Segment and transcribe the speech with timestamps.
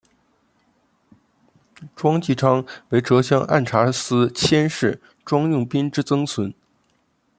[1.95, 6.51] 庄际昌为浙江按察司佥事庄用宾之曾孙。